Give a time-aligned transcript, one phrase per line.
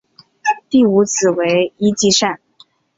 [0.67, 2.39] 第五子为尹继善。